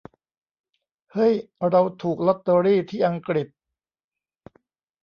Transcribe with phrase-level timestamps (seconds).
[1.13, 1.33] เฮ้ย
[1.69, 3.47] เราถูกล็อตเตอรี่ที่อังกฤษ!